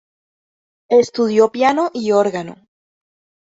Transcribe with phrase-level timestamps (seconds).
[0.89, 2.55] Estudió piano y órgano.